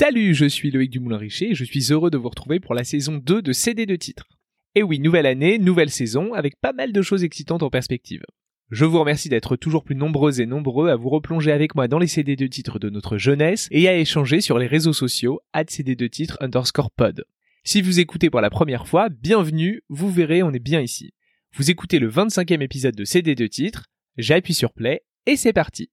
[0.00, 3.16] Salut, je suis Loïc Dumoulin-Richer et je suis heureux de vous retrouver pour la saison
[3.16, 4.28] 2 de CD de titres.
[4.76, 8.22] Et oui, nouvelle année, nouvelle saison, avec pas mal de choses excitantes en perspective.
[8.70, 11.98] Je vous remercie d'être toujours plus nombreux et nombreux à vous replonger avec moi dans
[11.98, 15.96] les CD de titres de notre jeunesse et à échanger sur les réseaux sociaux CD
[15.96, 17.24] de titres underscore pod.
[17.64, 21.12] Si vous écoutez pour la première fois, bienvenue, vous verrez, on est bien ici.
[21.56, 25.90] Vous écoutez le 25e épisode de CD de titres, j'appuie sur play et c'est parti.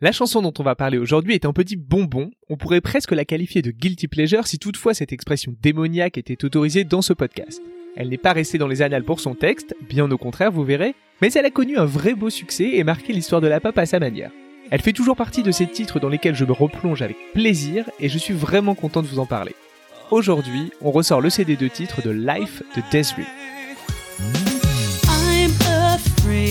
[0.00, 3.24] La chanson dont on va parler aujourd'hui est un petit bonbon, on pourrait presque la
[3.24, 7.60] qualifier de guilty pleasure si toutefois cette expression démoniaque était autorisée dans ce podcast.
[7.96, 10.94] Elle n'est pas restée dans les annales pour son texte, bien au contraire vous verrez,
[11.20, 13.86] mais elle a connu un vrai beau succès et marqué l'histoire de la pop à
[13.86, 14.30] sa manière.
[14.70, 18.08] Elle fait toujours partie de ces titres dans lesquels je me replonge avec plaisir et
[18.08, 19.56] je suis vraiment content de vous en parler.
[20.12, 23.26] Aujourd'hui, on ressort le CD de titre de Life de Desiree.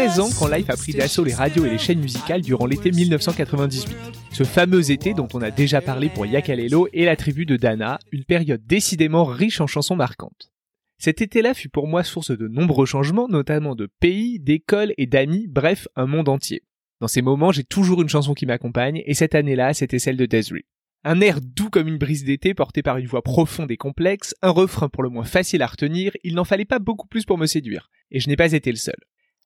[0.00, 2.90] 13 ans quand Life a pris d'assaut les radios et les chaînes musicales durant l'été
[2.90, 3.94] 1998.
[4.32, 7.98] Ce fameux été dont on a déjà parlé pour Yakalelo et la tribu de Dana,
[8.10, 10.52] une période décidément riche en chansons marquantes.
[10.96, 15.48] Cet été-là fut pour moi source de nombreux changements, notamment de pays, d'écoles et d'amis,
[15.48, 16.62] bref, un monde entier.
[17.02, 20.24] Dans ces moments, j'ai toujours une chanson qui m'accompagne, et cette année-là, c'était celle de
[20.24, 20.64] Desiree.
[21.04, 24.50] Un air doux comme une brise d'été porté par une voix profonde et complexe, un
[24.50, 27.44] refrain pour le moins facile à retenir, il n'en fallait pas beaucoup plus pour me
[27.44, 28.96] séduire, et je n'ai pas été le seul.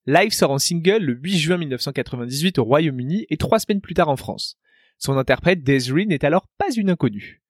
[0.07, 4.11] Live sort en single le 8 juin 1998 au Royaume-Uni et trois semaines plus tard
[4.11, 4.59] en France.
[4.99, 7.41] Son interprète Desiree n'est alors pas une inconnue.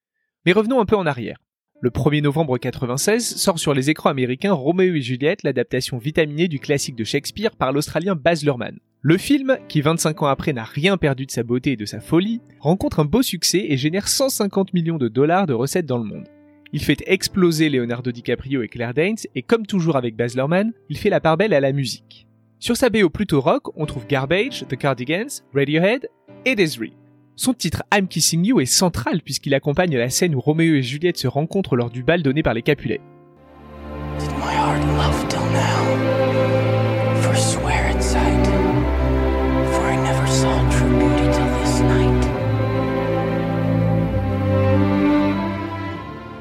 [0.45, 1.37] Mais revenons un peu en arrière.
[1.81, 6.59] Le 1er novembre 1996 sort sur les écrans américains Roméo et Juliette, l'adaptation vitaminée du
[6.59, 8.79] classique de Shakespeare par l'Australien Baz Luhrmann.
[9.01, 11.99] Le film, qui 25 ans après n'a rien perdu de sa beauté et de sa
[11.99, 16.05] folie, rencontre un beau succès et génère 150 millions de dollars de recettes dans le
[16.05, 16.29] monde.
[16.71, 20.97] Il fait exploser Leonardo DiCaprio et Claire Danes et comme toujours avec Baz Luhrmann, il
[20.97, 22.24] fait la part belle à la musique.
[22.59, 26.09] Sur sa BO plutôt rock, on trouve Garbage, The Cardigans, Radiohead
[26.45, 26.93] et Desiree.
[27.35, 31.17] Son titre I'm Kissing You est central puisqu'il accompagne la scène où Roméo et Juliette
[31.17, 33.01] se rencontrent lors du bal donné par les Capulets.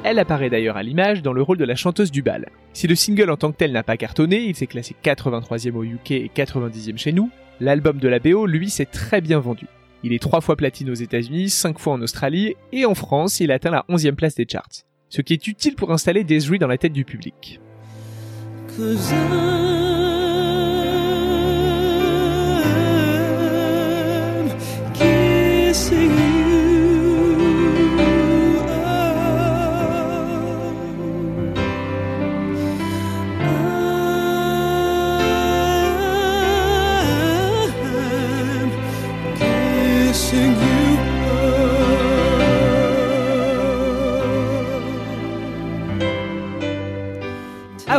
[0.06, 2.50] Elle apparaît d'ailleurs à l'image dans le rôle de la chanteuse du bal.
[2.74, 5.82] Si le single en tant que tel n'a pas cartonné, il s'est classé 83e au
[5.82, 9.66] UK et 90e chez nous, l'album de la BO, lui, s'est très bien vendu.
[10.02, 13.50] Il est 3 fois platine aux États-Unis, 5 fois en Australie, et en France, il
[13.50, 14.84] atteint la 11e place des charts.
[15.08, 17.58] Ce qui est utile pour installer Desiree dans la tête du public.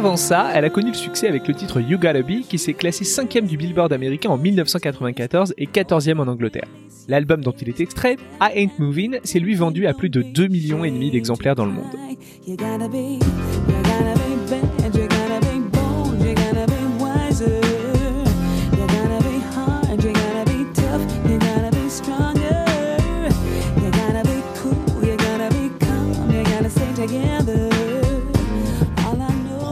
[0.06, 2.76] Avant ça, elle a connu le succès avec le titre You Gotta Be qui s'est
[2.76, 6.68] classé 5ème du Billboard américain en 1994 et 14ème en Angleterre.
[7.07, 10.48] L'album dont il est extrait, I Ain't Moving, s'est lui vendu à plus de 2
[10.48, 11.86] millions et demi d'exemplaires dans le monde.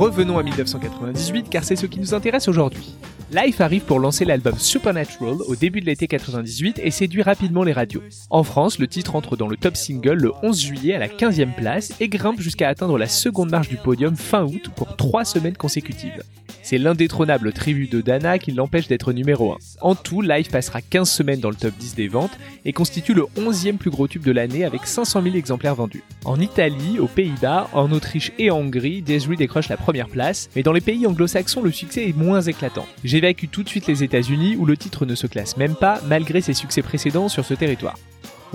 [0.04, 2.94] Revenons à 1998 car c'est ce qui nous intéresse aujourd'hui.
[3.32, 7.72] Life arrive pour lancer l'album Supernatural au début de l'été 98 et séduit rapidement les
[7.72, 8.04] radios.
[8.30, 11.56] En France, le titre entre dans le top single le 11 juillet à la 15e
[11.56, 15.56] place et grimpe jusqu'à atteindre la seconde marche du podium fin août pour 3 semaines
[15.56, 16.22] consécutives.
[16.64, 19.58] C'est l'indétrônable tribu de Dana qui l'empêche d'être numéro 1.
[19.82, 23.24] En tout, Live passera 15 semaines dans le top 10 des ventes et constitue le
[23.38, 26.04] 11e plus gros tube de l'année avec 500 000 exemplaires vendus.
[26.24, 30.64] En Italie, aux Pays-Bas, en Autriche et en Hongrie, Desiree décroche la première place, mais
[30.64, 32.86] dans les pays anglo-saxons, le succès est moins éclatant.
[33.04, 36.40] J'évacue tout de suite les États-Unis où le titre ne se classe même pas malgré
[36.40, 37.98] ses succès précédents sur ce territoire.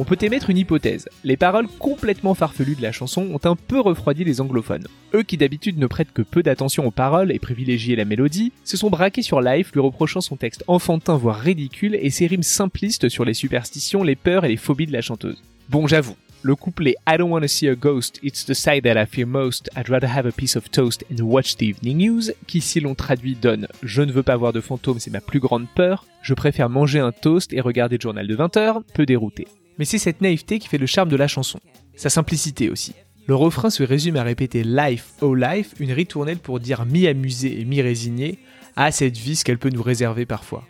[0.01, 1.09] On peut émettre une hypothèse.
[1.25, 4.87] Les paroles complètement farfelues de la chanson ont un peu refroidi les anglophones.
[5.13, 8.77] Eux qui d'habitude ne prêtent que peu d'attention aux paroles et privilégient la mélodie, se
[8.77, 13.09] sont braqués sur Life lui reprochant son texte enfantin voire ridicule et ses rimes simplistes
[13.09, 15.43] sur les superstitions, les peurs et les phobies de la chanteuse.
[15.69, 19.05] Bon j'avoue, le couplet I don't wanna see a ghost, it's the side that I
[19.05, 22.61] fear most, I'd rather have a piece of toast and watch the evening news, qui
[22.61, 25.67] si l'on traduit donne Je ne veux pas voir de fantômes, c'est ma plus grande
[25.75, 29.49] peur, je préfère manger un toast et regarder le journal de 20 heures, peu dérouté
[29.79, 31.61] mais c'est cette naïveté qui fait le charme de la chanson.
[31.97, 32.95] Sa simplicité aussi.
[33.27, 37.65] Le refrain se résume à répéter Life, oh life, une ritournelle pour dire mi-amusé et
[37.65, 38.39] mi-résigné
[38.77, 40.65] à cette vie ce qu'elle peut nous réserver parfois.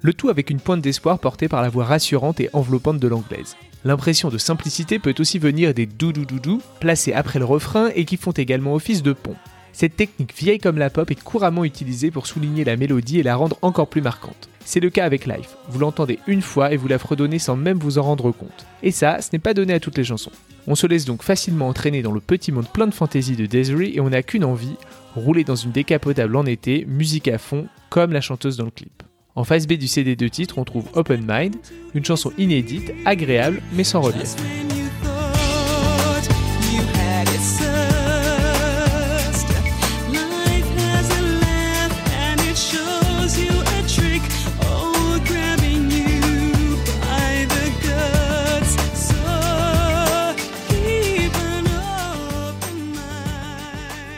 [0.00, 3.56] Le tout avec une pointe d'espoir portée par la voix rassurante et enveloppante de l'anglaise.
[3.84, 8.32] L'impression de simplicité peut aussi venir des dou-dou-dou-dou placés après le refrain et qui font
[8.32, 9.36] également office de pont.
[9.72, 13.36] Cette technique vieille comme la pop est couramment utilisée pour souligner la mélodie et la
[13.36, 14.48] rendre encore plus marquante.
[14.64, 15.56] C'est le cas avec Life.
[15.68, 18.66] Vous l'entendez une fois et vous la fredonnez sans même vous en rendre compte.
[18.82, 20.32] Et ça, ce n'est pas donné à toutes les chansons.
[20.66, 23.94] On se laisse donc facilement entraîner dans le petit monde plein de fantaisie de Desiree
[23.94, 24.76] et on n'a qu'une envie,
[25.14, 29.02] rouler dans une décapotable en été, musique à fond, comme la chanteuse dans le clip.
[29.34, 31.56] En face B du CD de titre, on trouve Open Mind,
[31.94, 34.36] une chanson inédite, agréable mais sans relief.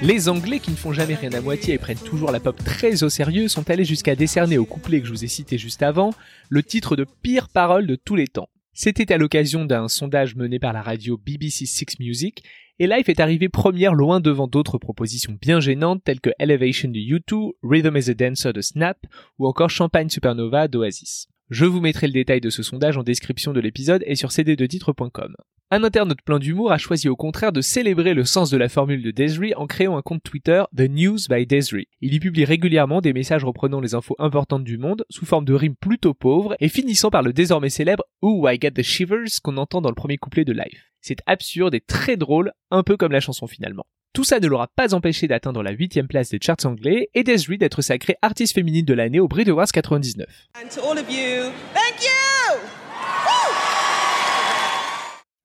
[0.03, 3.05] Les Anglais qui ne font jamais rien à moitié et prennent toujours la pop très
[3.05, 6.13] au sérieux sont allés jusqu'à décerner au couplet que je vous ai cité juste avant
[6.49, 8.49] le titre de pire parole de tous les temps.
[8.73, 12.43] C'était à l'occasion d'un sondage mené par la radio BBC Six Music,
[12.81, 16.99] et Life est arrivé première loin devant d'autres propositions bien gênantes telles que Elevation de
[16.99, 18.99] U2, Rhythm is a Dancer de Snap
[19.39, 21.29] ou encore Champagne Supernova d'Oasis.
[21.53, 25.37] Je vous mettrai le détail de ce sondage en description de l'épisode et sur cd2titre.com.
[25.71, 29.03] Un internaute plein d'humour a choisi au contraire de célébrer le sens de la formule
[29.03, 31.89] de Desiree en créant un compte Twitter The News by Desiree.
[32.01, 35.53] Il y publie régulièrement des messages reprenant les infos importantes du monde sous forme de
[35.53, 39.59] rimes plutôt pauvres et finissant par le désormais célèbre Ooh I Get the Shivers qu'on
[39.59, 40.91] entend dans le premier couplet de Life.
[41.03, 43.85] C'est absurde et très drôle, un peu comme la chanson finalement.
[44.15, 47.57] Tout ça ne l'aura pas empêché d'atteindre la 8 place des charts anglais et Desiree
[47.57, 50.27] d'être sacrée artiste féminine de l'année au Brit Awards 99.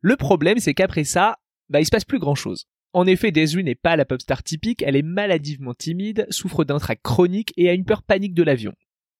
[0.02, 1.38] Le problème, c'est qu'après ça,
[1.70, 2.66] bah, il se passe plus grand chose.
[2.92, 6.80] En effet, Desiree n'est pas la pop star typique, elle est maladivement timide, souffre d'un
[6.80, 8.74] trac chronique et a une peur panique de l'avion.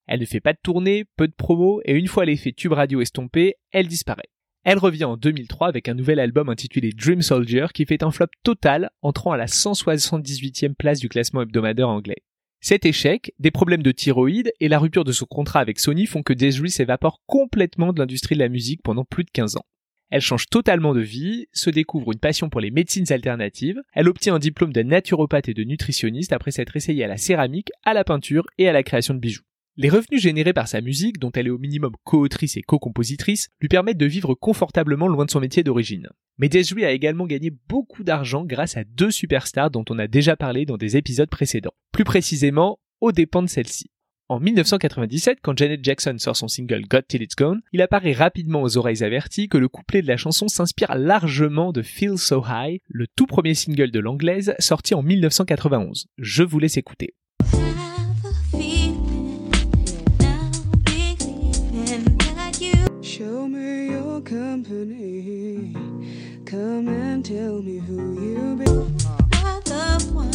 [0.06, 3.00] Elle ne fait pas de tournée, peu de promos, et une fois l'effet tube radio
[3.00, 4.28] estompé, elle disparaît.
[4.64, 8.26] Elle revient en 2003 avec un nouvel album intitulé Dream Soldier qui fait un flop
[8.42, 12.22] total, entrant à la 178e place du classement hebdomadaire anglais.
[12.60, 16.22] Cet échec, des problèmes de thyroïde et la rupture de son contrat avec Sony font
[16.22, 19.64] que Desiree s'évapore complètement de l'industrie de la musique pendant plus de 15 ans.
[20.10, 24.34] Elle change totalement de vie, se découvre une passion pour les médecines alternatives, elle obtient
[24.34, 28.04] un diplôme de naturopathe et de nutritionniste après s'être essayée à la céramique, à la
[28.04, 29.44] peinture et à la création de bijoux.
[29.80, 33.68] Les revenus générés par sa musique, dont elle est au minimum co-autrice et co-compositrice, lui
[33.68, 36.08] permettent de vivre confortablement loin de son métier d'origine.
[36.36, 40.34] Mais Desiree a également gagné beaucoup d'argent grâce à deux superstars dont on a déjà
[40.34, 41.74] parlé dans des épisodes précédents.
[41.92, 43.92] Plus précisément, aux dépens de celle-ci.
[44.28, 48.62] En 1997, quand Janet Jackson sort son single Got Till It's Gone, il apparaît rapidement
[48.62, 52.80] aux oreilles averties que le couplet de la chanson s'inspire largement de Feel So High,
[52.88, 56.08] le tout premier single de l'anglaise sorti en 1991.
[56.18, 57.14] Je vous laisse écouter.
[67.28, 68.64] tell me who you be.
[69.42, 70.32] My loved one,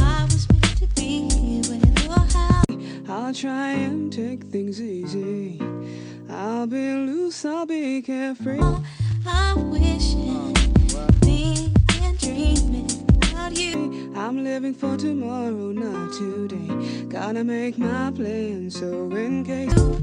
[0.00, 1.28] I was meant to be
[1.68, 3.12] with you're.
[3.14, 5.60] I'll try and take things easy.
[6.30, 8.62] I'll be loose, I'll be carefree.
[9.26, 10.54] I'm wishing,
[11.20, 12.88] thinking, dreaming
[13.30, 14.14] about you.
[14.16, 17.04] I'm living for tomorrow, not today.
[17.04, 19.70] Gotta make my plan so in case.
[19.74, 20.02] You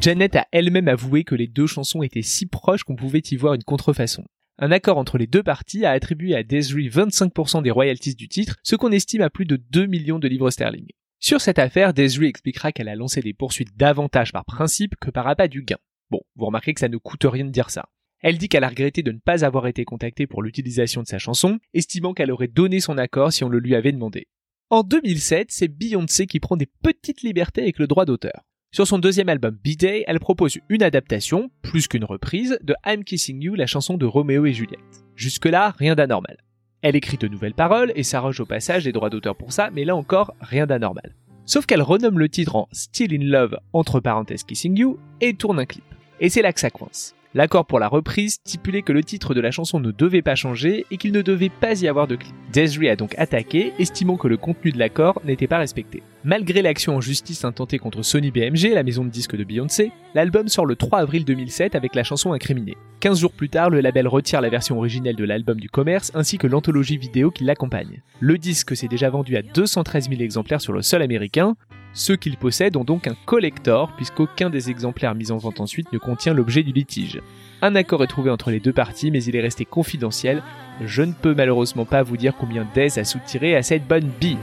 [0.00, 3.54] Janet a elle-même avoué que les deux chansons étaient si proches qu'on pouvait y voir
[3.54, 4.24] une contrefaçon.
[4.58, 8.56] Un accord entre les deux parties a attribué à Desiree 25% des royalties du titre,
[8.62, 10.86] ce qu'on estime à plus de 2 millions de livres sterling.
[11.18, 15.26] Sur cette affaire, Desiree expliquera qu'elle a lancé des poursuites davantage par principe que par
[15.26, 15.78] appât du gain.
[16.10, 17.86] Bon, vous remarquez que ça ne coûte rien de dire ça.
[18.20, 21.18] Elle dit qu'elle a regretté de ne pas avoir été contactée pour l'utilisation de sa
[21.18, 24.28] chanson, estimant qu'elle aurait donné son accord si on le lui avait demandé.
[24.70, 28.44] En 2007, c'est Beyoncé qui prend des petites libertés avec le droit d'auteur.
[28.70, 33.40] Sur son deuxième album B-Day, elle propose une adaptation, plus qu'une reprise, de I'm Kissing
[33.40, 34.78] You, la chanson de Roméo et Juliette.
[35.16, 36.36] Jusque-là, rien d'anormal.
[36.82, 39.86] Elle écrit de nouvelles paroles et s'arroge au passage des droits d'auteur pour ça, mais
[39.86, 41.14] là encore, rien d'anormal.
[41.46, 45.60] Sauf qu'elle renomme le titre en Still in Love, entre parenthèses Kissing You, et tourne
[45.60, 45.84] un clip.
[46.20, 47.14] Et c'est là que ça coince.
[47.38, 50.84] L'accord pour la reprise stipulait que le titre de la chanson ne devait pas changer
[50.90, 52.34] et qu'il ne devait pas y avoir de clip.
[52.52, 56.02] Desiree a donc attaqué, estimant que le contenu de l'accord n'était pas respecté.
[56.24, 60.48] Malgré l'action en justice intentée contre Sony BMG, la maison de disques de Beyoncé, l'album
[60.48, 62.76] sort le 3 avril 2007 avec la chanson incriminée.
[62.98, 66.38] 15 jours plus tard, le label retire la version originelle de l'album du commerce ainsi
[66.38, 68.02] que l'anthologie vidéo qui l'accompagne.
[68.18, 71.54] Le disque s'est déjà vendu à 213 000 exemplaires sur le sol américain,
[71.94, 75.98] ceux qu'il possède ont donc un collector, puisqu'aucun des exemplaires mis en vente ensuite ne
[75.98, 77.20] contient l'objet du litige.
[77.60, 80.42] Un accord est trouvé entre les deux parties, mais il est resté confidentiel.
[80.84, 84.38] Je ne peux malheureusement pas vous dire combien d'aise a soutiré à cette bonne bille.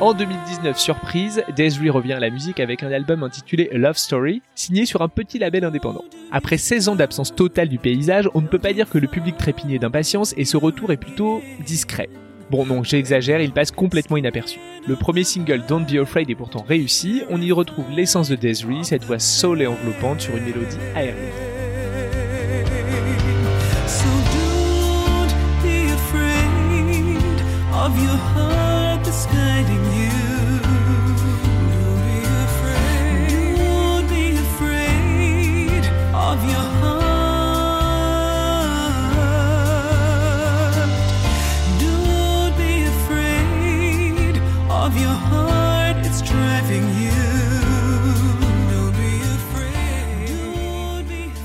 [0.00, 4.86] En 2019, surprise, Desiree revient à la musique avec un album intitulé Love Story, signé
[4.86, 6.04] sur un petit label indépendant.
[6.30, 9.36] Après 16 ans d'absence totale du paysage, on ne peut pas dire que le public
[9.36, 12.08] trépignait d'impatience et ce retour est plutôt discret.
[12.48, 14.60] Bon non, j'exagère, il passe complètement inaperçu.
[14.86, 18.84] Le premier single Don't Be Afraid est pourtant réussi, on y retrouve l'essence de Desiree,
[18.84, 21.57] cette voix soul et enveloppante sur une mélodie aérienne.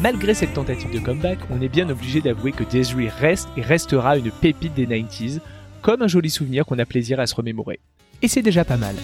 [0.04, 4.18] Malgré cette tentative de comeback, on est bien obligé d'avouer que Desiree reste et restera
[4.18, 5.40] une pépite des 90s,
[5.82, 7.80] comme un joli souvenir qu'on a plaisir à se remémorer.
[8.22, 8.96] Et c'est déjà pas mal.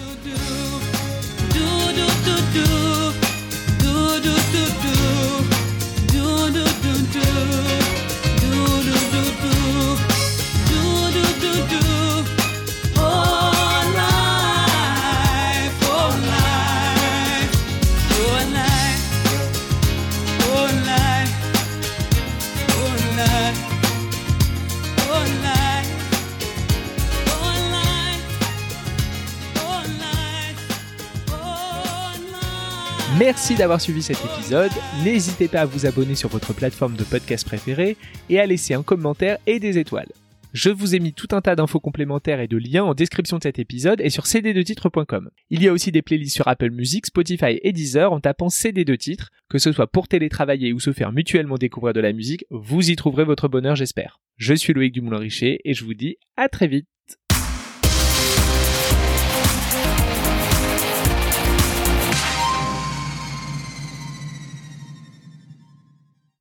[33.50, 34.70] Merci d'avoir suivi cet épisode.
[35.02, 37.96] N'hésitez pas à vous abonner sur votre plateforme de podcast préférée
[38.28, 40.12] et à laisser un commentaire et des étoiles.
[40.52, 43.42] Je vous ai mis tout un tas d'infos complémentaires et de liens en description de
[43.42, 45.30] cet épisode et sur cd2titres.com.
[45.50, 48.96] Il y a aussi des playlists sur Apple Music, Spotify et Deezer en tapant CD2
[48.96, 52.88] titres, que ce soit pour télétravailler ou se faire mutuellement découvrir de la musique, vous
[52.88, 54.20] y trouverez votre bonheur j'espère.
[54.36, 56.86] Je suis Loïc Dumoulin-Richer et je vous dis à très vite.